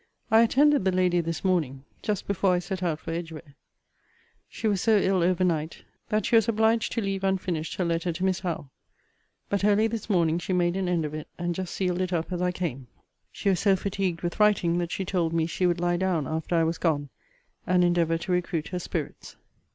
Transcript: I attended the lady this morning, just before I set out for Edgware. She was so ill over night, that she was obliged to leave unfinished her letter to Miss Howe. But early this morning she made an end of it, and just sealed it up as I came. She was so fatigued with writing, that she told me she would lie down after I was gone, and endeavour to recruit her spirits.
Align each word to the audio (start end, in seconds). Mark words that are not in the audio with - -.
I 0.31 0.41
attended 0.41 0.83
the 0.83 0.91
lady 0.91 1.21
this 1.21 1.43
morning, 1.45 1.83
just 2.01 2.25
before 2.25 2.53
I 2.53 2.57
set 2.57 2.81
out 2.81 2.99
for 2.99 3.11
Edgware. 3.11 3.53
She 4.49 4.67
was 4.67 4.81
so 4.81 4.97
ill 4.97 5.21
over 5.21 5.43
night, 5.43 5.83
that 6.09 6.25
she 6.25 6.35
was 6.35 6.49
obliged 6.49 6.91
to 6.93 7.01
leave 7.01 7.23
unfinished 7.23 7.75
her 7.75 7.85
letter 7.85 8.11
to 8.13 8.23
Miss 8.25 8.39
Howe. 8.39 8.71
But 9.47 9.63
early 9.63 9.85
this 9.85 10.09
morning 10.09 10.39
she 10.39 10.53
made 10.53 10.75
an 10.75 10.89
end 10.89 11.05
of 11.05 11.13
it, 11.13 11.27
and 11.37 11.53
just 11.53 11.75
sealed 11.75 12.01
it 12.01 12.11
up 12.13 12.31
as 12.33 12.41
I 12.41 12.51
came. 12.51 12.87
She 13.31 13.49
was 13.49 13.59
so 13.59 13.75
fatigued 13.75 14.23
with 14.23 14.39
writing, 14.39 14.79
that 14.79 14.89
she 14.91 15.05
told 15.05 15.33
me 15.33 15.45
she 15.45 15.67
would 15.67 15.79
lie 15.79 15.97
down 15.97 16.25
after 16.25 16.55
I 16.55 16.63
was 16.63 16.79
gone, 16.79 17.09
and 17.67 17.83
endeavour 17.83 18.17
to 18.17 18.31
recruit 18.31 18.69
her 18.69 18.79
spirits. 18.79 19.35